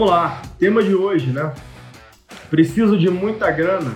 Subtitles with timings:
[0.00, 1.52] Vamos lá, tema de hoje, né?
[2.48, 3.94] Preciso de muita grana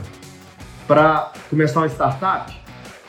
[0.87, 2.55] para começar uma startup?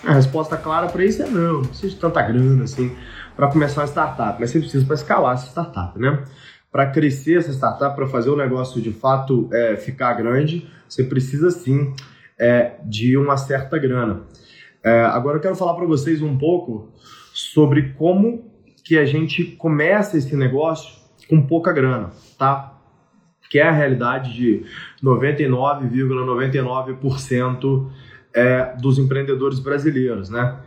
[0.01, 2.95] A resposta clara para isso é não, não precisa de tanta grana assim
[3.35, 6.23] para começar uma startup, mas você precisa para escalar essa startup, né?
[6.71, 11.51] Para crescer essa startup, para fazer o negócio de fato é, ficar grande, você precisa
[11.51, 11.93] sim
[12.39, 14.21] é, de uma certa grana.
[14.81, 16.93] É, agora eu quero falar para vocês um pouco
[17.33, 18.49] sobre como
[18.85, 20.95] que a gente começa esse negócio
[21.27, 22.71] com pouca grana, tá?
[23.55, 24.65] Que é a realidade de
[25.01, 27.87] 99,99% ,99
[28.33, 30.59] é, dos empreendedores brasileiros, né?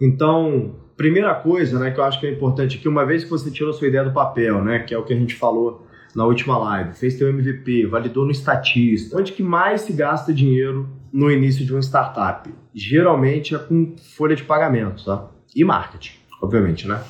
[0.00, 3.48] Então, primeira coisa, né, que eu acho que é importante que uma vez que você
[3.48, 6.58] tirou sua ideia do papel, né, que é o que a gente falou na última
[6.58, 11.64] live, fez teu MVP, validou no estatista, onde que mais se gasta dinheiro no início
[11.64, 12.52] de uma startup?
[12.74, 15.30] Geralmente é com folha de pagamento, tá?
[15.54, 17.00] E marketing, obviamente, né?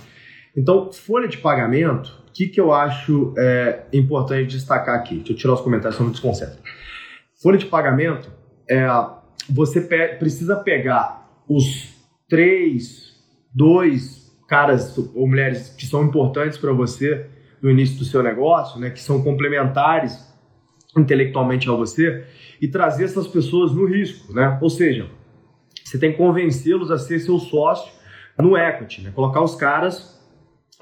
[0.54, 5.16] Então, folha de pagamento que, que eu acho é, importante destacar aqui?
[5.16, 6.58] Deixa eu tirar os comentários, senão me desconcentro.
[7.42, 8.30] Folha de pagamento,
[8.68, 8.86] é,
[9.48, 11.94] você pe precisa pegar os
[12.28, 13.14] três,
[13.54, 17.26] dois caras ou mulheres que são importantes para você
[17.62, 20.26] no início do seu negócio, né, que são complementares
[20.96, 22.24] intelectualmente a você,
[22.60, 24.32] e trazer essas pessoas no risco.
[24.32, 24.58] Né?
[24.60, 25.08] Ou seja,
[25.84, 27.92] você tem que convencê-los a ser seu sócio
[28.38, 29.12] no equity, né?
[29.14, 30.15] colocar os caras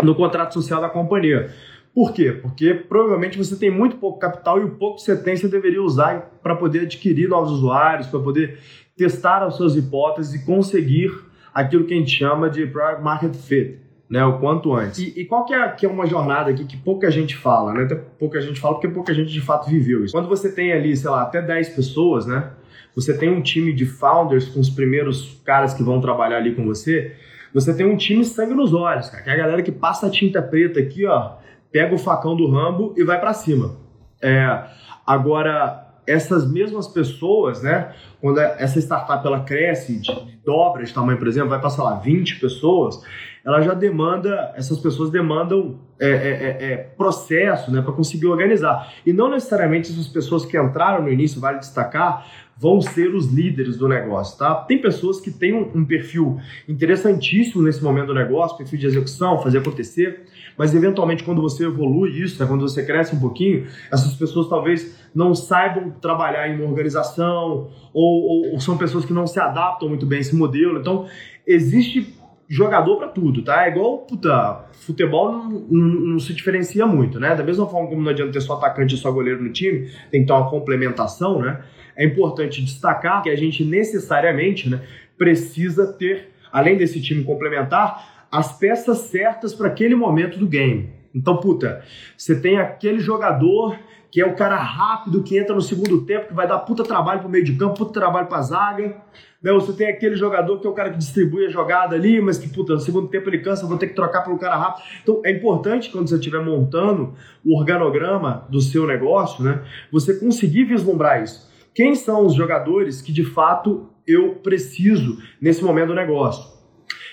[0.03, 1.51] no contrato social da companhia.
[1.95, 2.33] Por quê?
[2.33, 5.81] Porque provavelmente você tem muito pouco capital e o pouco que você tem você deveria
[5.81, 8.59] usar para poder adquirir novos usuários, para poder
[8.97, 11.13] testar as suas hipóteses e conseguir
[11.53, 13.79] aquilo que a gente chama de product market fit,
[14.11, 14.25] né?
[14.25, 14.99] O quanto antes.
[14.99, 17.85] E, e qual que é, que é uma jornada aqui que pouca gente fala, né?
[17.85, 20.13] Até pouca gente fala porque pouca gente de fato viveu isso.
[20.13, 22.51] Quando você tem ali, sei lá, até 10 pessoas, né?
[22.97, 26.65] Você tem um time de founders com os primeiros caras que vão trabalhar ali com
[26.65, 27.15] você
[27.55, 30.11] você tem um time sangue nos olhos, cara, que é a galera que passa a
[30.11, 31.37] tinta preta aqui, ó,
[31.71, 33.77] pega o facão do Rambo e vai para cima.
[34.21, 34.65] É,
[35.07, 41.29] agora, essas mesmas pessoas, né, quando essa startup ela cresce, de, dobra de tamanho, por
[41.29, 43.01] exemplo, vai passar lá 20 pessoas,
[43.45, 48.93] ela já demanda, essas pessoas demandam é, é, é, é processo né, para conseguir organizar.
[49.05, 52.27] E não necessariamente essas pessoas que entraram no início, vale destacar,
[52.57, 54.55] vão ser os líderes do negócio, tá?
[54.55, 56.39] Tem pessoas que têm um, um, perfil
[56.69, 60.23] interessantíssimo nesse momento do negócio, perfil de execução, fazer acontecer,
[60.57, 64.97] mas eventualmente quando você evolui isso, né, quando você cresce um pouquinho, essas pessoas talvez
[65.15, 69.89] não saibam trabalhar em uma organização ou, ou, ou são pessoas que não se adaptam
[69.89, 70.79] muito bem a esse modelo.
[70.79, 71.07] Então,
[71.47, 72.15] existe
[72.49, 73.67] jogador para tudo, tá?
[73.67, 77.35] É igual, puta, futebol não, não, não, se diferencia muito, né?
[77.35, 80.21] Da mesma forma como não adianta ter só atacante e só goleiro no time, tem
[80.21, 81.63] que ter uma complementação, né?
[81.97, 84.83] é importante destacar que a gente necessariamente né,
[85.17, 90.91] precisa ter, além desse time complementar, as peças certas para aquele momento do game.
[91.15, 91.83] Então, puta,
[92.17, 93.79] você tem aquele jogador
[94.15, 97.19] que é o cara rápido que entra no segundo tempo, que vai dar puta trabalho
[97.19, 99.03] pro meio de campo, puta trabalho pra zaga.
[99.43, 99.53] Né?
[99.53, 102.49] Você tem aquele jogador que é o cara que distribui a jogada ali, mas que,
[102.49, 104.85] puta, no segundo tempo ele cansa, vou ter que trocar pelo cara rápido.
[105.03, 107.13] Então é importante quando você estiver montando
[107.45, 109.65] o organograma do seu negócio, né?
[109.91, 111.51] Você conseguir vislumbrar isso.
[111.75, 116.55] Quem são os jogadores que de fato eu preciso nesse momento do negócio?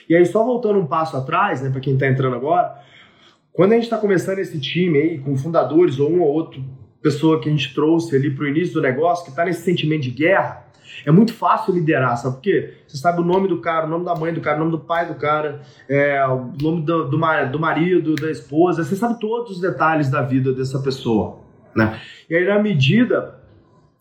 [0.07, 2.75] E aí, só voltando um passo atrás, né, para quem está entrando agora,
[3.51, 6.63] quando a gente está começando esse time aí, com fundadores ou um ou outro
[7.01, 10.03] pessoa que a gente trouxe ali para o início do negócio, que está nesse sentimento
[10.03, 10.65] de guerra,
[11.05, 12.73] é muito fácil liderar, sabe por quê?
[12.87, 14.79] Você sabe o nome do cara, o nome da mãe do cara, o nome do
[14.79, 17.17] pai do cara, é, o nome do, do,
[17.51, 21.39] do marido, da esposa, você sabe todos os detalhes da vida dessa pessoa,
[21.75, 21.99] né?
[22.29, 23.40] E aí, na medida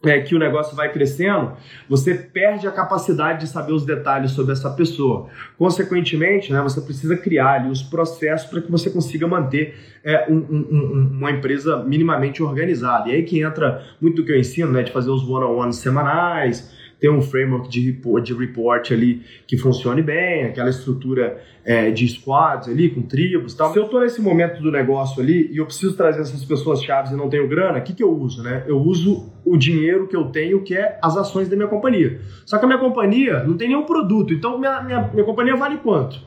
[0.04, 1.52] é, que o negócio vai crescendo,
[1.88, 5.28] você perde a capacidade de saber os detalhes sobre essa pessoa.
[5.58, 10.36] Consequentemente, né, você precisa criar ali os processos para que você consiga manter é, um,
[10.36, 13.10] um, um, uma empresa minimamente organizada.
[13.10, 16.74] E aí que entra muito do que eu ensino, né, de fazer os one-on-ones semanais,
[17.00, 22.06] ter um framework de report, de report ali que funcione bem, aquela estrutura é, de
[22.06, 23.72] squads ali, com tribos e tal.
[23.72, 27.10] Se eu estou nesse momento do negócio ali e eu preciso trazer essas pessoas chaves
[27.10, 28.42] e não tenho grana, o que, que eu uso?
[28.42, 28.64] Né?
[28.66, 32.20] Eu uso o dinheiro que eu tenho, que é as ações da minha companhia.
[32.44, 35.78] Só que a minha companhia não tem nenhum produto, então minha, minha, minha companhia vale
[35.78, 36.20] quanto?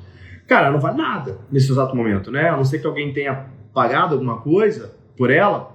[0.48, 2.50] Cara, não vale nada nesse exato momento, né?
[2.50, 5.73] A não ser que alguém tenha pagado alguma coisa por ela,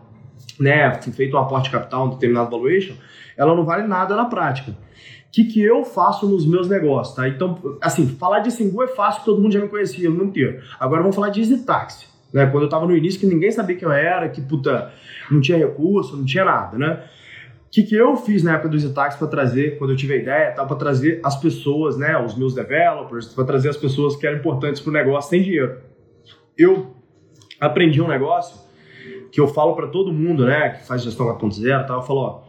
[0.59, 2.95] né, feito um aporte capital, um determinado valuation,
[3.37, 4.73] ela não vale nada na prática.
[4.73, 7.29] O que, que eu faço nos meus negócios, tá?
[7.29, 10.63] Então, assim, falar de Singu é fácil, todo mundo já me conhecia, não inteiro.
[10.81, 12.47] Agora vamos falar de Easy Taxi, né?
[12.47, 14.91] Quando eu tava no início, que ninguém sabia quem eu era, que, puta,
[15.31, 17.05] não tinha recurso, não tinha nada, né?
[17.67, 20.15] O que, que eu fiz na época do Easy Taxi para trazer, quando eu tive
[20.15, 24.17] a ideia, tá, para trazer as pessoas, né, os meus developers, para trazer as pessoas
[24.17, 25.77] que eram importantes para o negócio sem dinheiro.
[26.57, 26.97] Eu
[27.61, 28.68] aprendi um negócio
[29.31, 31.95] que eu falo para todo mundo, né, que faz gestão 4.0, tá?
[31.95, 32.43] Eu falo, ó,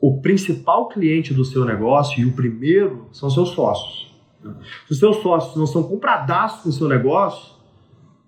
[0.00, 4.10] o principal cliente do seu negócio e o primeiro são seus sócios.
[4.86, 7.54] Se os seus sócios não são compradaços com o seu negócio,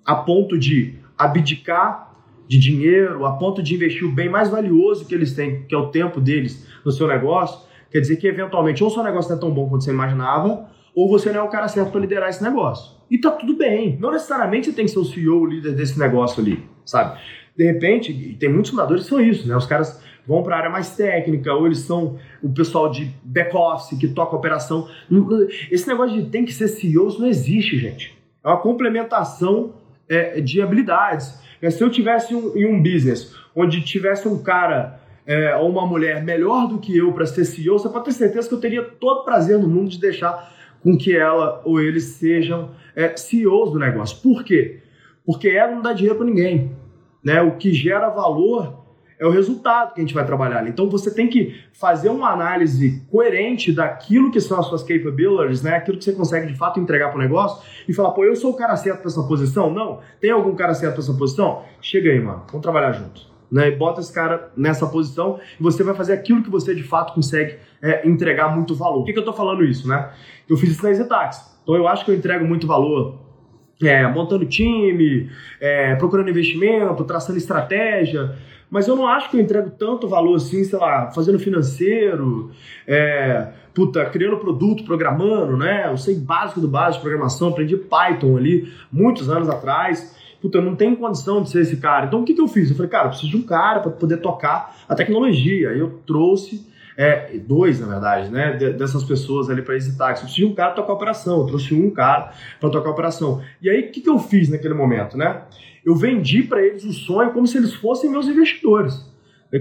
[0.05, 2.13] a ponto de abdicar
[2.47, 5.79] de dinheiro, a ponto de investir o bem mais valioso que eles têm, que é
[5.79, 7.61] o tempo deles no seu negócio,
[7.91, 10.69] quer dizer que eventualmente ou o seu negócio não é tão bom quanto você imaginava,
[10.95, 12.95] ou você não é o cara certo para liderar esse negócio.
[13.11, 13.97] E tá tudo bem.
[13.99, 17.19] Não necessariamente você tem que ser o CEO, o líder desse negócio ali, sabe?
[17.57, 19.57] De repente, tem muitos fundadores que são isso, né?
[19.57, 23.99] Os caras vão para a área mais técnica, ou eles são o pessoal de back-office
[23.99, 24.89] que toca operação.
[25.71, 28.17] Esse negócio de tem que ser CEO, isso não existe, gente.
[28.43, 29.75] É uma complementação
[30.09, 31.41] é, de habilidades.
[31.61, 35.87] É, se eu tivesse um, em um business onde tivesse um cara é, ou uma
[35.87, 38.83] mulher melhor do que eu para ser CEO, você pode ter certeza que eu teria
[38.83, 40.53] todo prazer no mundo de deixar
[40.83, 44.19] com que ela ou eles sejam é, CEOs do negócio.
[44.21, 44.81] Por quê?
[45.25, 46.73] Porque ela não dá dinheiro para ninguém.
[47.25, 47.41] Né?
[47.41, 48.83] O que gera valor
[49.23, 50.67] é o resultado que a gente vai trabalhar.
[50.67, 55.77] Então você tem que fazer uma análise coerente daquilo que são as suas capabilities, né?
[55.77, 58.51] Aquilo que você consegue de fato entregar para o negócio e falar, pô, eu sou
[58.51, 59.73] o cara certo para essa posição?
[59.73, 60.01] Não.
[60.21, 61.63] Tem algum cara certo para essa posição?
[61.81, 62.43] Chega aí, mano.
[62.49, 63.31] Vamos trabalhar junto.
[63.49, 66.83] Né, e bota esse cara nessa posição e você vai fazer aquilo que você de
[66.83, 69.01] fato consegue é, entregar muito valor.
[69.01, 70.11] Por que, que eu estou falando isso, né?
[70.49, 71.61] Eu fiz isso na Exetax.
[71.63, 73.21] Então eu acho que eu entrego muito valor
[73.89, 75.31] é, montando time,
[75.61, 78.35] é, procurando investimento, traçando estratégia,
[78.73, 82.51] mas eu não acho que eu entrego tanto valor assim, sei lá, fazendo financeiro,
[82.87, 85.91] é, puta, criando produto, programando, né?
[85.91, 90.17] Eu sei básico do básico de programação, aprendi Python ali muitos anos atrás.
[90.41, 92.07] Puta, eu não tenho condição de ser esse cara.
[92.07, 92.71] Então o que, que eu fiz?
[92.71, 95.69] Eu falei, cara, eu preciso de um cara para poder tocar a tecnologia.
[95.69, 100.23] Aí eu trouxe é, dois, na verdade, né, dessas pessoas ali para esse táxi.
[100.23, 102.89] Eu preciso de um cara para tocar a operação, eu trouxe um cara para tocar
[102.89, 103.43] a operação.
[103.61, 105.43] E aí, o que, que eu fiz naquele momento, né?
[105.85, 109.05] eu vendi para eles o sonho como se eles fossem meus investidores.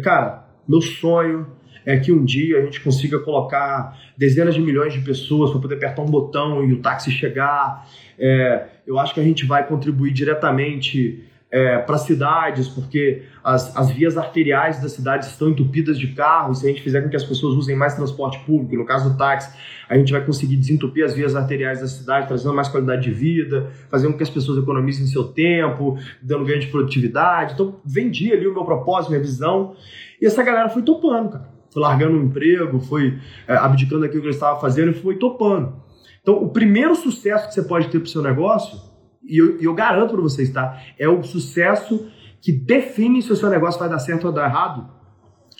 [0.03, 1.47] Cara, meu sonho
[1.85, 5.75] é que um dia a gente consiga colocar dezenas de milhões de pessoas para poder
[5.75, 7.87] apertar um botão e o táxi chegar.
[8.19, 13.91] É, eu acho que a gente vai contribuir diretamente é, para cidades, porque as, as
[13.91, 16.59] vias arteriais das cidades estão entupidas de carros.
[16.59, 19.17] Se a gente fizer com que as pessoas usem mais transporte público, no caso do
[19.17, 19.53] táxi,
[19.89, 23.69] a gente vai conseguir desentupir as vias arteriais da cidade, trazendo mais qualidade de vida,
[23.89, 27.53] fazendo com que as pessoas economizem seu tempo, dando ganho de produtividade.
[27.53, 29.75] Então, vendi ali o meu propósito, minha visão,
[30.21, 31.51] e essa galera foi topando, cara.
[31.73, 33.17] Foi largando um emprego, foi
[33.47, 35.73] é, abdicando daquilo que eu estava fazendo e foi topando.
[36.21, 38.90] Então, o primeiro sucesso que você pode ter para o seu negócio
[39.23, 40.81] e eu, eu garanto para vocês, tá?
[40.97, 42.09] É o sucesso
[42.41, 44.89] que define se o seu negócio vai dar certo ou dar errado,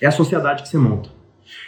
[0.01, 1.10] é a sociedade que você monta.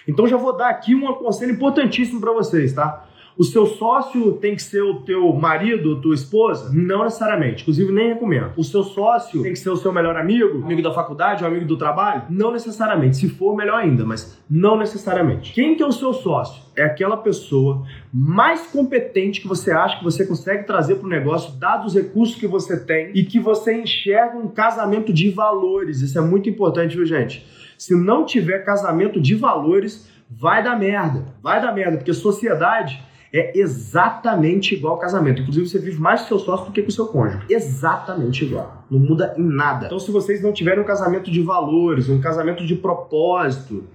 [0.08, 3.08] Então já vou dar aqui um conselho importantíssimo para vocês, tá?
[3.36, 6.72] O seu sócio tem que ser o teu marido, tua esposa?
[6.72, 7.63] Não necessariamente.
[7.63, 8.52] Inclusive, nem recomendo.
[8.56, 11.66] O seu sócio tem que ser o seu melhor amigo, amigo da faculdade, ou amigo
[11.66, 12.24] do trabalho?
[12.30, 13.18] Não necessariamente.
[13.18, 15.52] Se for, melhor ainda, mas não necessariamente.
[15.52, 16.62] Quem que é o seu sócio?
[16.75, 21.54] É aquela pessoa mais competente que você acha que você consegue trazer para o negócio,
[21.54, 26.02] dados os recursos que você tem e que você enxerga um casamento de valores.
[26.02, 27.46] Isso é muito importante, viu, gente?
[27.80, 31.25] Se não tiver casamento de valores, vai dar merda.
[31.42, 33.02] Vai dar merda, porque sociedade
[33.34, 35.42] é exatamente igual ao casamento.
[35.42, 37.44] Inclusive, você vive mais com seu sócio do que com seu cônjuge.
[37.50, 38.86] Exatamente igual.
[38.92, 39.88] Não muda em nada.
[39.88, 43.86] Então, se vocês não tiverem um casamento de valores, um casamento de propósito,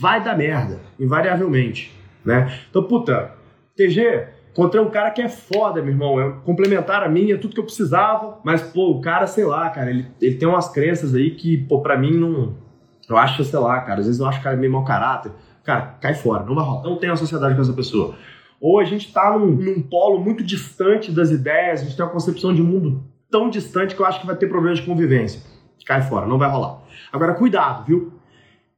[0.00, 1.94] vai dar merda, invariavelmente.
[2.24, 2.58] Né?
[2.70, 3.32] Então, puta,
[3.76, 6.18] TG, encontrei um cara que é foda, meu irmão.
[6.18, 8.38] É complementar a minha, tudo que eu precisava.
[8.42, 11.82] Mas, pô, o cara, sei lá, cara, ele, ele tem umas crenças aí que, pô,
[11.82, 12.56] pra mim não.
[13.06, 15.32] Eu acho, sei lá, cara, às vezes eu acho o cara é meio mau caráter.
[15.64, 16.82] Cara, cai fora, não vai rolar.
[16.82, 18.14] Não tem uma sociedade com essa pessoa
[18.60, 22.12] ou a gente está num, num, polo muito distante das ideias, a gente tem uma
[22.12, 25.40] concepção de mundo tão distante que eu acho que vai ter problemas de convivência.
[25.86, 26.82] Cai fora, não vai rolar.
[27.12, 28.12] Agora, cuidado, viu?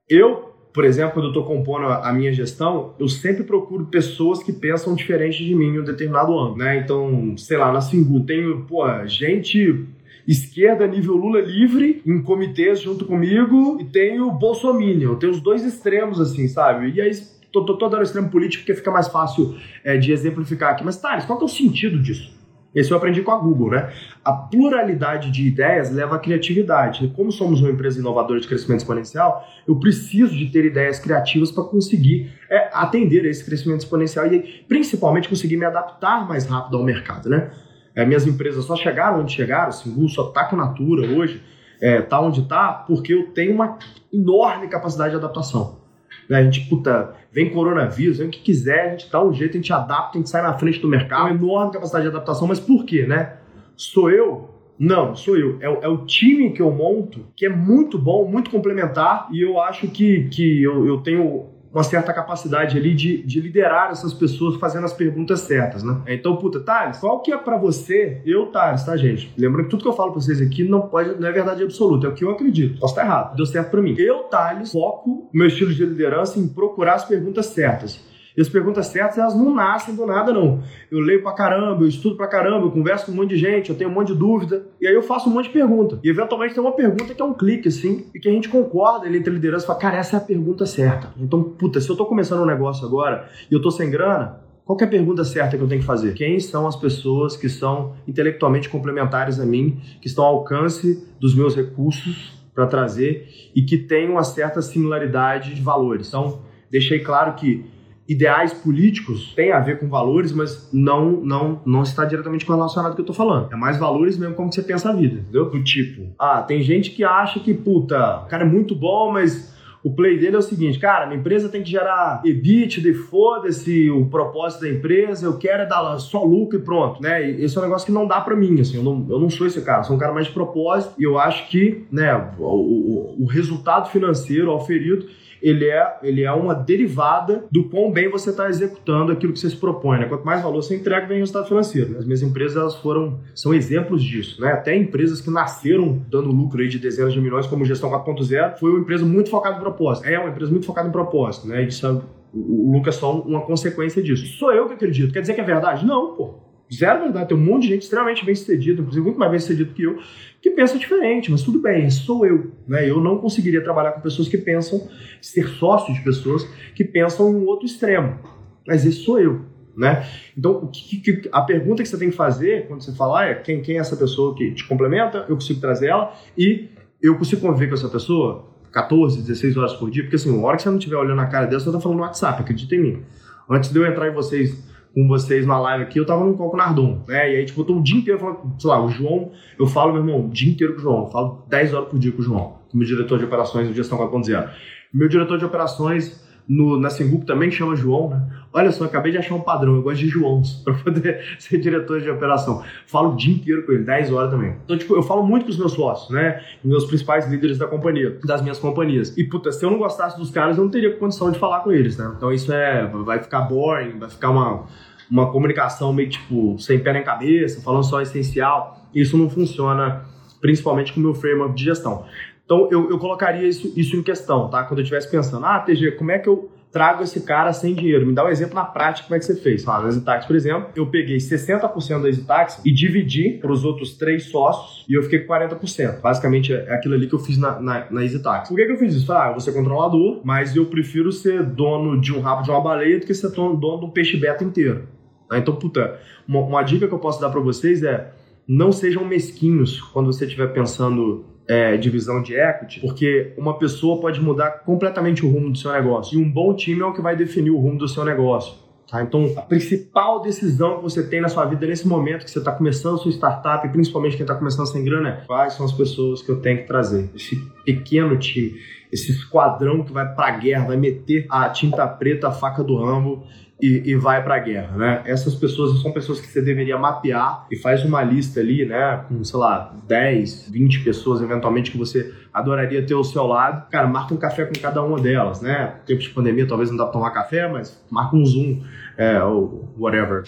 [0.09, 4.53] Eu, por exemplo, quando eu estou compondo a minha gestão, eu sempre procuro pessoas que
[4.53, 6.79] pensam diferente de mim em um determinado âmbito, né?
[6.79, 9.87] Então, sei lá, na Singu, tenho, pô, gente
[10.27, 15.17] esquerda nível Lula livre em comitês junto comigo e tenho Bolsonaro.
[15.17, 16.93] Tenho os dois extremos assim, sabe?
[16.93, 17.11] E aí
[17.53, 20.85] tô, tô, tô dando extremo político porque fica mais fácil é, de exemplificar aqui.
[20.85, 22.43] Mas, Thales, qual que é o sentido disso?
[22.75, 23.93] Esse eu aprendi com a Google, né?
[24.25, 27.07] A pluralidade de ideias leva à criatividade.
[27.15, 31.65] Como somos uma empresa inovadora de crescimento exponencial, eu preciso de ter ideias criativas para
[31.65, 36.83] conseguir é, atender a esse crescimento exponencial e principalmente conseguir me adaptar mais rápido ao
[36.83, 37.51] mercado, né?
[37.95, 41.43] É, minhas empresas só chegaram onde chegaram, Singu só está com Natura hoje,
[41.79, 43.77] é, tá onde está, porque eu tenho uma
[44.11, 45.82] enorme capacidade de adaptação.
[46.29, 46.39] Né?
[46.39, 49.61] A gente, puta, vem coronavírus, vem o que quiser, a gente dá um jeito, a
[49.61, 52.61] gente adapta, a gente sai na frente do mercado, uma enorme capacidade de adaptação, mas
[52.61, 53.37] por quê, né?
[53.77, 54.51] Sou eu?
[54.79, 55.59] Não, sou eu.
[55.61, 59.61] É, é, o time que eu monto, que é muito bom, muito complementar, e eu
[59.61, 64.57] acho que, que eu, eu tenho uma certa capacidade ali de, de liderar essas pessoas
[64.57, 66.01] fazendo as perguntas certas, né?
[66.07, 69.33] Então, puta, Thales, qual que é para você, eu, Thales, tá, gente?
[69.37, 72.07] Lembrando que tudo que eu falo pra vocês aqui não pode, não é verdade absoluta,
[72.07, 72.79] é o que eu acredito.
[72.79, 73.95] Posso estar errado, deu certo para mim.
[73.99, 78.12] Eu, Thales, foco meu estilo de liderança em procurar as perguntas certas.
[78.37, 80.61] E as perguntas certas, elas não nascem do nada, não.
[80.91, 83.71] Eu leio pra caramba, eu estudo pra caramba, eu converso com um monte de gente,
[83.71, 85.99] eu tenho um monte de dúvida, e aí eu faço um monte de pergunta.
[86.03, 89.07] E eventualmente tem uma pergunta que é um clique, assim, e que a gente concorda
[89.07, 91.13] ele entre liderança e fala, cara, essa é a pergunta certa.
[91.19, 94.79] Então, puta, se eu tô começando um negócio agora e eu tô sem grana, qual
[94.81, 96.15] é a pergunta certa que eu tenho que fazer?
[96.15, 101.35] Quem são as pessoas que são intelectualmente complementares a mim, que estão ao alcance dos
[101.35, 106.09] meus recursos para trazer e que têm uma certa similaridade de valores?
[106.09, 107.65] Então, deixei claro que
[108.09, 113.03] ideais políticos têm a ver com valores, mas não não não está diretamente correlacionado com
[113.03, 113.53] o que eu tô falando.
[113.53, 115.51] É mais valores mesmo como você pensa a vida, entendeu?
[115.51, 119.53] Do tipo, ah, tem gente que acha que, puta, o cara é muito bom, mas
[119.85, 124.07] o play dele é o seguinte, cara, minha empresa tem que gerar EBITDA foda-se o
[124.07, 127.29] propósito da empresa, eu quero é dar só lucro e pronto, né?
[127.29, 129.47] Esse é um negócio que não dá para mim, assim, eu não, eu não sou
[129.47, 133.23] esse cara, sou um cara mais de propósito e eu acho que, né, o, o,
[133.25, 135.07] o resultado financeiro auferido
[135.43, 139.51] ele é, ele é uma derivada do quão bem você está executando aquilo que você
[139.51, 139.99] se propõe.
[139.99, 140.07] Né?
[140.07, 141.99] Quanto mais valor você entrega, vem resultado financeiro.
[141.99, 144.41] As minhas empresas elas foram, são exemplos disso.
[144.41, 144.53] Né?
[144.53, 148.71] Até empresas que nasceram dando lucro aí de dezenas de milhões, como Gestão 4.0, foi
[148.71, 150.07] uma empresa muito focada em propósito.
[150.07, 151.49] É uma empresa muito focada em propósito.
[151.49, 151.65] Né?
[151.65, 151.91] Isso é,
[152.33, 154.27] o, o Lucas é só uma consequência disso.
[154.39, 155.13] Sou eu que acredito.
[155.13, 155.85] Quer dizer que é verdade?
[155.85, 156.52] Não, pô.
[156.73, 157.29] Zero verdade.
[157.29, 159.99] Tem um monte de gente extremamente bem sucedida, inclusive muito mais bem sucedido que eu,
[160.41, 162.51] que pensa diferente, mas tudo bem, sou eu.
[162.67, 162.89] Né?
[162.89, 164.89] Eu não conseguiria trabalhar com pessoas que pensam,
[165.21, 168.19] ser sócio de pessoas que pensam em um outro extremo.
[168.67, 169.43] Mas esse sou eu.
[169.77, 170.07] Né?
[170.37, 173.63] Então, que, que, a pergunta que você tem que fazer quando você falar é quem,
[173.63, 176.69] quem é essa pessoa que te complementa, eu consigo trazer ela e
[177.03, 180.57] eu consigo conviver com essa pessoa 14, 16 horas por dia, porque assim, uma hora
[180.57, 182.81] que você não estiver olhando na cara dela, você está falando no WhatsApp, acredita em
[182.81, 183.03] mim.
[183.49, 184.63] Antes de eu entrar em vocês
[184.95, 187.33] com vocês na live aqui, eu tava num call Nardon, né?
[187.33, 189.93] E aí, tipo, eu tô o dia inteiro falando, sei lá, o João, eu falo,
[189.93, 192.21] meu irmão, o dia inteiro com o João, eu falo 10 horas por dia com
[192.21, 194.51] o João, com o meu diretor de operações do Gestão 4.0.
[194.93, 198.23] Meu diretor de operações no, na Singup também chama João, né?
[198.53, 202.01] Olha só, acabei de achar um padrão, eu gosto de Joãos para poder ser diretor
[202.01, 202.63] de operação.
[202.87, 204.57] Falo o dia inteiro com ele, 10 horas também.
[204.65, 206.43] Então, tipo, eu falo muito com os meus sócios, né?
[206.63, 209.17] Meus principais líderes da companhia, das minhas companhias.
[209.17, 211.73] E, puta, se eu não gostasse dos caras, eu não teria condição de falar com
[211.73, 212.13] eles, né?
[212.17, 214.67] Então, isso é, vai ficar boring, vai ficar uma
[215.13, 218.81] uma comunicação meio tipo sem pé nem cabeça, falando só essencial.
[218.95, 220.05] Isso não funciona,
[220.41, 222.07] principalmente com o meu framework de gestão.
[222.53, 224.63] Então eu, eu colocaria isso, isso em questão, tá?
[224.65, 228.07] Quando eu estivesse pensando, ah, TG, como é que eu trago esse cara sem dinheiro.
[228.07, 229.63] Me dá um exemplo na prática como é que você fez.
[229.63, 234.31] Fala, na por exemplo, eu peguei 60% da EasyTax e dividi para os outros três
[234.31, 236.01] sócios e eu fiquei com 40%.
[236.01, 238.49] Basicamente é aquilo ali que eu fiz na, na, na EasyTax.
[238.49, 239.13] Por que, que eu fiz isso?
[239.13, 242.61] Ah, eu vou ser controlador, mas eu prefiro ser dono de um rabo de uma
[242.63, 244.89] baleia do que ser dono de um peixe beta inteiro.
[245.29, 245.37] Tá?
[245.37, 248.13] Então, puta, uma, uma dica que eu posso dar para vocês é
[248.49, 254.21] não sejam mesquinhos quando você estiver pensando é, divisão de equity, porque uma pessoa pode
[254.21, 256.19] mudar completamente o rumo do seu negócio.
[256.19, 258.55] E um bom time é o que vai definir o rumo do seu negócio.
[258.93, 259.03] Tá?
[259.03, 262.53] Então, a principal decisão que você tem na sua vida nesse momento que você está
[262.53, 266.21] começando a sua startup, principalmente quem está começando sem grana, é quais são as pessoas
[266.21, 267.11] que eu tenho que trazer.
[267.15, 268.55] Esse pequeno time,
[268.93, 272.77] esse esquadrão que vai para a guerra, vai meter a tinta preta, a faca do
[272.77, 273.25] Rambo
[273.63, 275.03] e, e vai para a guerra, né?
[275.07, 279.05] Essas pessoas são pessoas que você deveria mapear e faz uma lista ali, né?
[279.09, 283.71] Com, sei lá, 10, 20 pessoas eventualmente que você adoraria ter ao seu lado.
[283.71, 285.77] Cara, marca um café com cada uma delas, né?
[285.87, 288.65] Tempo de pandemia talvez não dá pra tomar café, mas marca um Zoom
[288.99, 290.25] é, ou whatever.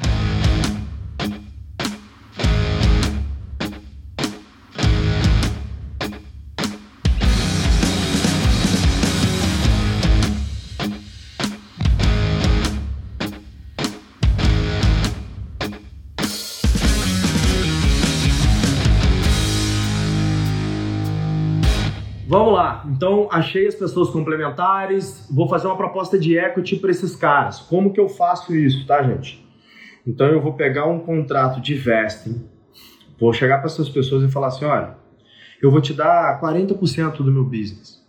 [22.95, 25.27] Então, achei as pessoas complementares.
[25.29, 27.59] Vou fazer uma proposta de equity para esses caras.
[27.59, 29.45] Como que eu faço isso, tá, gente?
[30.07, 32.49] Então, eu vou pegar um contrato de vesting,
[33.19, 34.97] vou chegar para essas pessoas e falar assim: olha,
[35.61, 38.05] eu vou te dar 40% do meu business.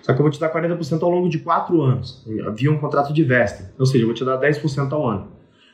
[0.00, 2.24] Só que eu vou te dar 40% ao longo de 4 anos.
[2.46, 3.64] Havia um contrato de vesting.
[3.78, 5.32] Ou seja, eu vou te dar 10% ao ano.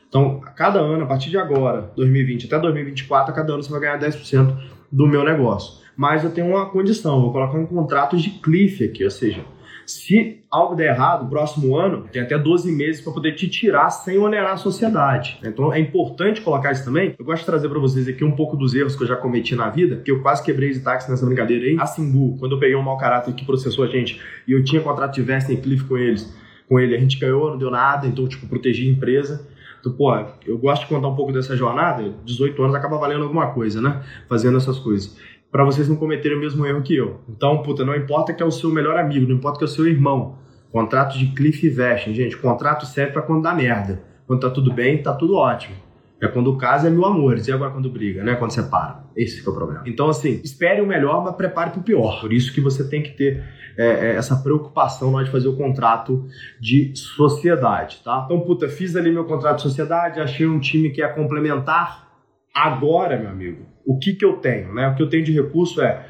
[0.09, 3.69] Então, a cada ano, a partir de agora, 2020 até 2024, a cada ano você
[3.69, 4.57] vai ganhar 10%
[4.91, 9.03] do meu negócio mas eu tenho uma condição, vou colocar um contrato de cliff aqui,
[9.03, 9.43] ou seja,
[9.87, 14.17] se algo der errado, próximo ano, tem até 12 meses para poder te tirar sem
[14.17, 15.39] onerar a sociedade.
[15.41, 17.15] Então é importante colocar isso também.
[17.17, 19.55] Eu gosto de trazer para vocês aqui um pouco dos erros que eu já cometi
[19.55, 21.77] na vida, que eu quase quebrei de táxi nessa brincadeira aí.
[21.79, 24.81] A Simbu, quando eu peguei um mau caráter que processou a gente e eu tinha
[24.81, 26.35] contrato de vesting cliff com eles,
[26.67, 29.47] com ele, a gente ganhou, não deu nada, então, tipo, protegi a empresa.
[29.79, 30.13] Então, pô,
[30.45, 32.13] eu gosto de contar um pouco dessa jornada.
[32.25, 34.03] 18 anos acaba valendo alguma coisa, né?
[34.27, 35.17] Fazendo essas coisas
[35.51, 37.21] para vocês não cometerem o mesmo erro que eu.
[37.29, 39.69] Então, puta, não importa que é o seu melhor amigo, não importa que é o
[39.69, 40.37] seu irmão.
[40.71, 42.37] Contrato de cliff vesting, gente.
[42.37, 44.03] Contrato serve para quando dá merda.
[44.25, 45.75] Quando tá tudo bem, tá tudo ótimo.
[46.21, 47.47] É quando o caso é mil amores.
[47.47, 48.35] E agora quando briga, né?
[48.35, 49.03] Quando separa.
[49.15, 49.83] Esse que é o problema.
[49.85, 52.19] Então, assim, espere o melhor, mas prepare para o pior.
[52.19, 53.43] Por isso que você tem que ter
[53.77, 56.27] é, é, essa preocupação na hora de fazer o contrato
[56.59, 58.23] de sociedade, tá?
[58.25, 62.07] Então, puta, fiz ali meu contrato de sociedade, achei um time que é complementar.
[62.53, 64.89] Agora, meu amigo, o que, que eu tenho, né?
[64.89, 66.05] O que eu tenho de recurso é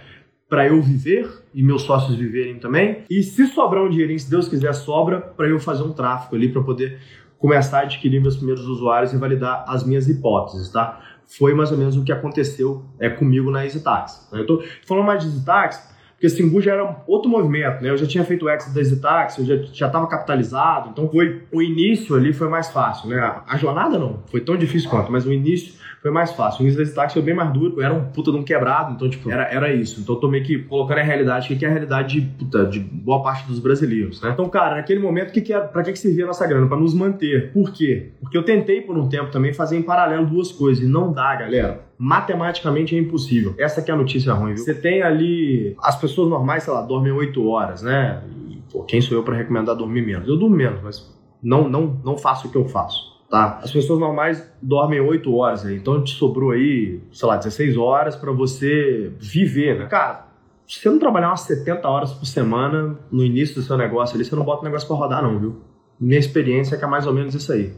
[0.49, 3.03] para eu viver e meus sócios viverem também.
[3.09, 6.49] E se sobrar um dinheirinho, se Deus quiser, sobra para eu fazer um tráfego ali
[6.49, 6.99] para poder
[7.37, 10.99] começar a adquirir meus primeiros usuários e validar as minhas hipóteses, tá?
[11.27, 14.29] Foi mais ou menos o que aconteceu é, comigo na EasyTax.
[14.31, 14.39] Né?
[14.39, 17.91] Eu tô falando mais de EasyTax porque Simbu já era outro movimento, né?
[17.91, 21.61] Eu já tinha feito o exit da EasyTax, eu já estava capitalizado, então foi o
[21.61, 23.41] início ali foi mais fácil, né?
[23.47, 26.67] A jornada não, foi tão difícil quanto, mas o início foi mais fácil.
[26.67, 29.09] O da Stax foi bem mais duro, eu era um puta de um quebrado, então,
[29.09, 29.99] tipo, era, era isso.
[29.99, 32.79] Então eu tô meio que colocando a realidade, que é a realidade de, puta, de
[32.79, 34.31] boa parte dos brasileiros, né?
[34.31, 36.67] Então, cara, naquele momento, que que era, pra que, que servia a nossa grana?
[36.67, 37.51] Pra nos manter.
[37.51, 38.11] Por quê?
[38.21, 41.35] Porque eu tentei por um tempo também fazer em paralelo duas coisas, e não dá,
[41.35, 43.55] galera matematicamente é impossível.
[43.57, 44.63] Essa que é a notícia ruim, viu?
[44.63, 48.21] Você tem ali as pessoas normais, sei lá, dormem 8 horas, né?
[48.51, 50.27] E, pô, quem sou eu para recomendar dormir menos?
[50.27, 53.59] Eu durmo menos, mas não não não faço o que eu faço tá?
[53.61, 58.15] As pessoas normais dormem 8 horas aí, então te sobrou aí, sei lá, 16 horas
[58.15, 59.85] para você viver, né?
[59.87, 60.27] Cara,
[60.67, 64.25] se você não trabalhar umas 70 horas por semana no início do seu negócio ali,
[64.25, 65.61] você não bota o negócio para rodar não, viu?
[65.99, 67.73] Minha experiência é que é mais ou menos isso aí.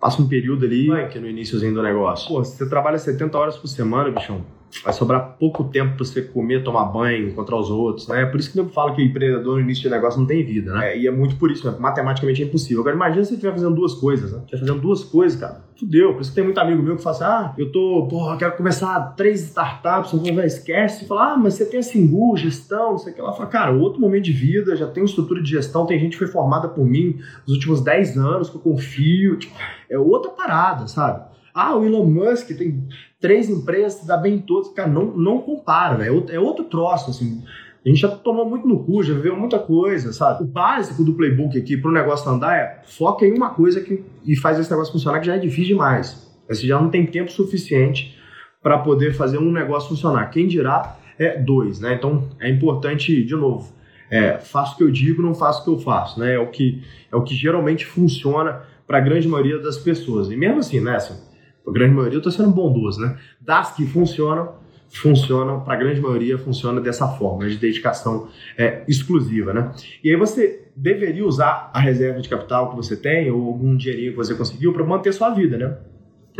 [0.00, 2.28] Passa um período ali, que é no iníciozinho do negócio.
[2.28, 4.44] Pô, se você trabalha 70 horas por semana, bichão,
[4.82, 8.26] vai sobrar pouco tempo para você comer, tomar banho, encontrar os outros, né?
[8.26, 10.72] Por isso que eu falo que o empreendedor no início de negócio não tem vida,
[10.74, 10.92] né?
[10.92, 11.76] É, e é muito por isso, né?
[11.78, 12.80] matematicamente é impossível.
[12.80, 14.40] Agora imagina se você estiver fazendo duas coisas, né?
[14.40, 15.64] Estiver fazendo duas coisas, cara.
[15.78, 16.12] Fudeu.
[16.12, 18.56] Por isso que tem muito amigo meu que fala assim, ah, eu tô, porra, quero
[18.56, 21.06] começar três startups, eu vou, esquece.
[21.06, 23.32] Fala, ah, mas você tem a Singu, gestão, não sei o que lá.
[23.32, 26.26] Fala, cara, outro momento de vida, já tenho estrutura de gestão, tem gente que foi
[26.26, 29.38] formada por mim nos últimos 10 anos, que eu confio.
[29.38, 29.54] Tipo,
[29.88, 31.28] é outra parada, sabe?
[31.54, 32.86] Ah, o Elon Musk tem
[33.20, 34.72] três empresas, dá bem em todas.
[34.72, 37.42] Cara, não, não compara, é outro, é outro troço, assim.
[37.84, 40.42] A gente já tomou muito no cu, já viveu muita coisa, sabe?
[40.42, 44.04] O básico do playbook aqui para o negócio andar é foca em uma coisa que,
[44.26, 46.28] e faz esse negócio funcionar, que já é difícil demais.
[46.48, 48.18] Você já não tem tempo suficiente
[48.62, 50.30] para poder fazer um negócio funcionar.
[50.30, 51.94] Quem dirá é dois, né?
[51.94, 53.72] Então é importante, de novo,
[54.10, 56.34] é, faço o que eu digo, não faço o que eu faço, né?
[56.34, 60.30] É o que, é o que geralmente funciona para a grande maioria das pessoas.
[60.30, 61.14] E mesmo assim, né, assim,
[61.68, 63.16] a grande maioria, eu estou sendo bondoso, né?
[63.40, 64.54] Das que funcionam,
[64.90, 69.72] funcionam, para a grande maioria, funciona dessa forma, de dedicação é, exclusiva, né?
[70.02, 74.12] E aí você deveria usar a reserva de capital que você tem, ou algum dinheirinho
[74.12, 75.76] que você conseguiu, para manter sua vida, né?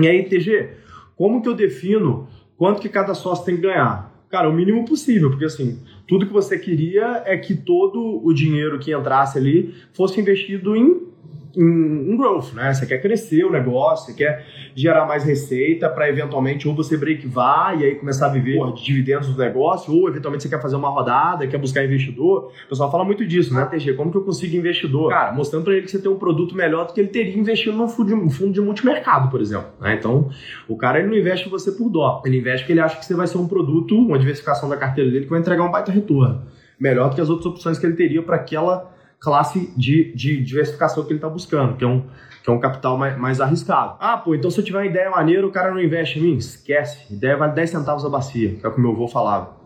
[0.00, 0.70] E aí, TG,
[1.16, 4.08] como que eu defino quanto que cada sócio tem que ganhar?
[4.30, 8.78] Cara, o mínimo possível, porque assim, tudo que você queria é que todo o dinheiro
[8.78, 11.07] que entrasse ali fosse investido em
[11.56, 12.72] em, em growth, né?
[12.72, 17.80] Você quer crescer o negócio, você quer gerar mais receita para eventualmente ou você break-var
[17.80, 20.76] e aí começar a viver porra, de dividendos do negócio, ou eventualmente você quer fazer
[20.76, 22.52] uma rodada, quer buscar investidor.
[22.66, 23.64] O pessoal fala muito disso, né?
[23.64, 25.10] TG, como que eu consigo investidor?
[25.10, 27.76] Cara, mostrando para ele que você tem um produto melhor do que ele teria investindo
[27.76, 29.68] num fundo de, um fundo de multimercado, por exemplo.
[29.80, 29.94] Né?
[29.94, 30.30] Então,
[30.68, 33.04] o cara ele não investe em você por dó, ele investe porque ele acha que
[33.04, 35.90] você vai ser um produto, uma diversificação da carteira dele que vai entregar um baita
[35.90, 36.42] retorno.
[36.78, 41.04] Melhor do que as outras opções que ele teria para aquela classe de, de diversificação
[41.04, 42.02] que ele está buscando, que é um,
[42.42, 43.96] que é um capital mais, mais arriscado.
[44.00, 46.36] Ah, pô, então se eu tiver uma ideia maneira, o cara não investe em mim?
[46.36, 47.12] Esquece.
[47.12, 49.58] Ideia vale 10 centavos a bacia, que é o que meu avô falava.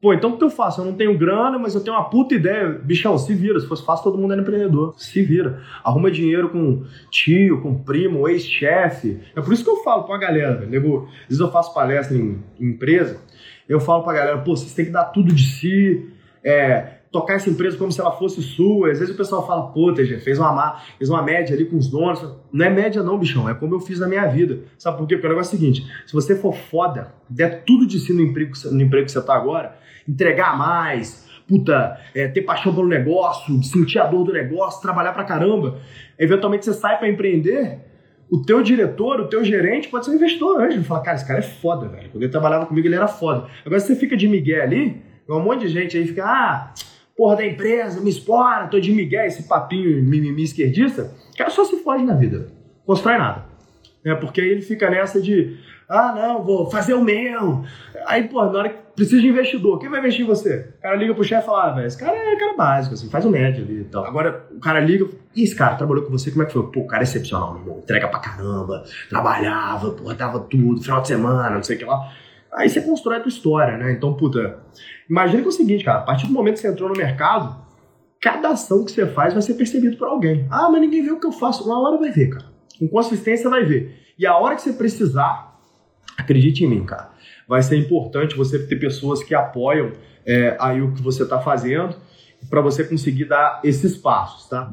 [0.00, 0.80] Pô, então o que eu faço?
[0.80, 2.68] Eu não tenho grana, mas eu tenho uma puta ideia.
[2.68, 3.58] Bichão, se vira.
[3.58, 4.94] Se fosse fácil, todo mundo era empreendedor.
[4.98, 5.62] Se vira.
[5.82, 9.20] Arruma dinheiro com tio, com primo, ex-chefe.
[9.34, 11.08] É por isso que eu falo pra galera, velho.
[11.22, 13.18] Às vezes eu faço palestra em, em empresa,
[13.68, 16.08] eu falo pra galera, pô, vocês têm que dar tudo de si.
[16.44, 18.90] É, tocar essa empresa como se ela fosse sua.
[18.90, 21.88] Às vezes o pessoal fala, pô, TG, fez uma, fez uma média ali com os
[21.88, 22.22] donos.
[22.52, 24.60] Não é média não, bichão, é como eu fiz na minha vida.
[24.76, 25.16] Sabe por quê?
[25.16, 28.20] Porque o negócio é o seguinte, se você for foda, der tudo de si no
[28.20, 33.62] emprego, no emprego que você tá agora, entregar mais, puta, é, ter paixão pelo negócio,
[33.62, 35.78] sentir a dor do negócio, trabalhar pra caramba,
[36.18, 37.80] eventualmente você sai para empreender,
[38.30, 40.76] o teu diretor, o teu gerente pode ser um investidor antes.
[40.76, 42.10] Ele fala, cara, esse cara é foda, velho.
[42.10, 43.46] Quando ele trabalhava comigo, ele era foda.
[43.64, 46.72] Agora, se você fica de migué ali, um monte de gente aí fica, ah,
[47.16, 51.64] porra da empresa, me explora, tô de migué, esse papinho mimimi esquerdista, o cara só
[51.64, 52.48] se foge na vida,
[52.84, 53.44] constrói nada.
[54.04, 57.64] É, porque aí ele fica nessa de, ah, não, vou fazer o meu.
[58.06, 60.74] Aí, pô, na hora que precisa de investidor, quem vai investir em você?
[60.78, 63.10] O cara liga pro chefe e fala, ah, velho, esse cara é cara básico, assim,
[63.10, 64.04] faz o médio ali e tal.
[64.04, 66.70] Agora, o cara liga, e esse cara trabalhou com você, como é que foi?
[66.70, 71.00] Pô, o cara é excepcional, meu irmão, entrega pra caramba, trabalhava, porra, dava tudo, final
[71.02, 72.12] de semana, não sei o que lá.
[72.52, 73.92] Aí você constrói a tua história, né?
[73.92, 74.60] Então, puta,
[75.08, 77.64] imagina que é o seguinte, cara, a partir do momento que você entrou no mercado,
[78.20, 80.46] cada ação que você faz vai ser percebido por alguém.
[80.50, 81.64] Ah, mas ninguém vê o que eu faço.
[81.64, 82.46] Uma hora vai ver, cara.
[82.78, 83.98] Com consistência vai ver.
[84.18, 85.60] E a hora que você precisar,
[86.16, 87.10] acredite em mim, cara,
[87.46, 89.92] vai ser importante você ter pessoas que apoiam
[90.24, 91.94] é, aí o que você está fazendo
[92.48, 94.72] para você conseguir dar esses passos, tá?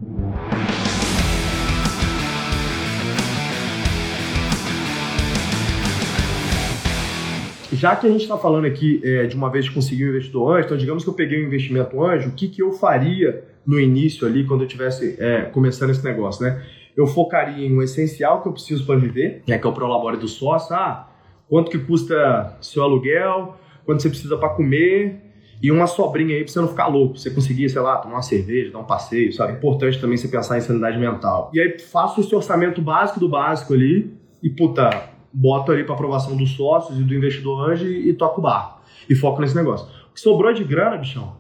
[7.84, 10.56] Já que a gente está falando aqui é, de uma vez de conseguir um investidor
[10.56, 13.78] anjo, então digamos que eu peguei um investimento anjo, o que, que eu faria no
[13.78, 16.64] início ali, quando eu estivesse é, começando esse negócio, né?
[16.96, 20.16] Eu focaria em um essencial que eu preciso para viver, né, que é o prolabore
[20.16, 20.74] do sócio.
[20.74, 21.10] Ah,
[21.50, 25.20] quanto que custa seu aluguel, quanto você precisa para comer,
[25.62, 28.22] e uma sobrinha aí pra você não ficar louco, você conseguir, sei lá, tomar uma
[28.22, 29.52] cerveja, dar um passeio, sabe?
[29.52, 31.52] É importante também você pensar em sanidade mental.
[31.54, 36.38] E aí faço esse orçamento básico do básico ali, e puta, boto ali para aprovação
[36.38, 38.82] dos sócios e do investidor anjo e, e toco o barco.
[39.10, 39.88] E foco nesse negócio.
[40.10, 41.36] O que sobrou de grana, bichão,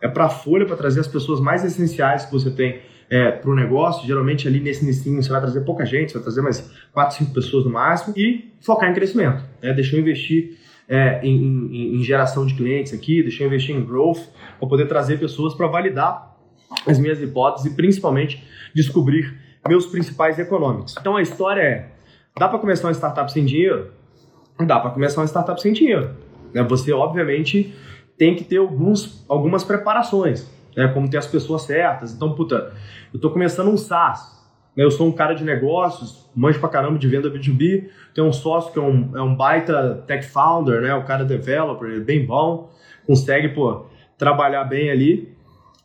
[0.00, 3.54] é para folha, para trazer as pessoas mais essenciais que você tem é, para o
[3.54, 4.06] negócio.
[4.06, 7.32] Geralmente ali nesse início você vai trazer pouca gente, você vai trazer mais 4, 5
[7.32, 9.44] pessoas no máximo e focar em crescimento.
[9.62, 9.72] Né?
[9.72, 13.84] Deixa eu investir é, em, em, em, geração de clientes aqui, deixa eu investir em
[13.84, 14.20] growth
[14.58, 16.36] para poder trazer pessoas para validar
[16.86, 18.42] as minhas hipóteses e principalmente
[18.74, 19.34] descobrir
[19.68, 20.94] meus principais econômicos.
[20.98, 21.95] Então a história é
[22.38, 23.92] Dá para começar uma startup sem dinheiro?
[24.66, 26.10] Dá para começar uma startup sem dinheiro.
[26.52, 26.62] Né?
[26.64, 27.74] Você, obviamente,
[28.18, 30.46] tem que ter alguns, algumas preparações,
[30.76, 30.86] né?
[30.88, 32.12] como ter as pessoas certas.
[32.12, 32.74] Então, puta,
[33.10, 34.36] eu estou começando um SaaS.
[34.76, 34.84] Né?
[34.84, 37.88] Eu sou um cara de negócios, manjo pra caramba de venda B2B.
[38.14, 40.94] Tenho um sócio que é um, é um baita tech founder, né?
[40.94, 42.70] o cara é developer, bem bom,
[43.06, 43.86] consegue pô,
[44.18, 45.35] trabalhar bem ali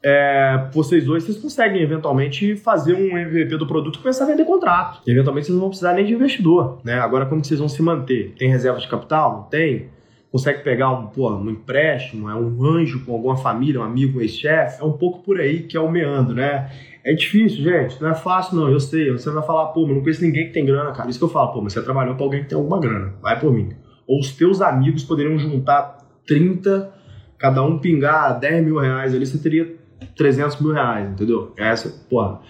[0.04, 4.46] é, vocês dois vocês conseguem eventualmente fazer um MVP do produto e começar a vender
[4.46, 5.02] contrato.
[5.06, 6.80] E, eventualmente vocês não vão precisar nem de investidor.
[6.84, 6.96] Né?
[6.96, 8.34] Agora, como vocês vão se manter?
[8.38, 9.34] Tem reserva de capital?
[9.34, 9.90] Não tem?
[10.32, 14.22] Consegue pegar um, pô, um empréstimo, é um anjo com alguma família, um amigo, um
[14.22, 14.82] ex-chefe?
[14.82, 16.72] É um pouco por aí que é o meandro, né?
[17.04, 18.02] É difícil, gente.
[18.02, 18.70] Não é fácil, não.
[18.70, 19.12] Eu sei.
[19.12, 21.10] Você vai falar, pô, mas não conheço ninguém que tem grana, cara.
[21.10, 23.14] Isso que eu falo, pô, mas você trabalhou pra alguém que tem alguma grana.
[23.22, 23.74] Vai por mim.
[24.08, 26.92] Ou os teus amigos poderiam juntar 30,
[27.38, 29.81] cada um pingar 10 mil reais ali, você teria
[30.16, 31.54] 300 mil reais, entendeu?
[31.58, 32.42] Essa, porra.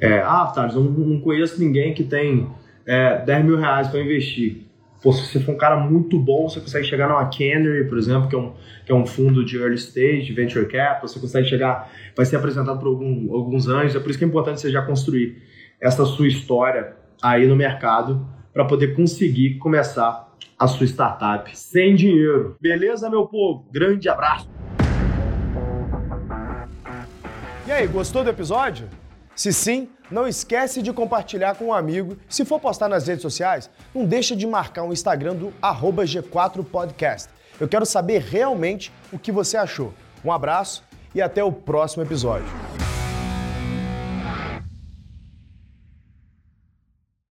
[0.00, 2.48] É, ah, Thales, eu não, conheço ninguém que tem
[2.84, 4.66] é, 10 mil reais para investir.
[5.02, 8.28] Pô, se você for um cara muito bom, você consegue chegar numa Canary, por exemplo,
[8.28, 8.52] que é um,
[8.84, 12.78] que é um fundo de early stage, venture capital, você consegue chegar, vai ser apresentado
[12.78, 15.42] por algum, alguns anos, é por isso que é importante você já construir
[15.80, 22.56] essa sua história aí no mercado para poder conseguir começar a sua startup sem dinheiro.
[22.60, 23.66] Beleza, meu povo?
[23.70, 24.55] Grande abraço!
[27.66, 28.88] E aí, gostou do episódio?
[29.34, 32.16] Se sim, não esquece de compartilhar com um amigo.
[32.28, 37.28] Se for postar nas redes sociais, não deixa de marcar o Instagram do G4podcast.
[37.58, 39.92] Eu quero saber realmente o que você achou.
[40.24, 42.46] Um abraço e até o próximo episódio.